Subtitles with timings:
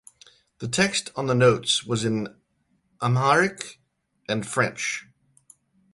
[0.57, 2.35] The text on the notes was in
[3.03, 3.79] Amharic
[4.27, 5.07] and French.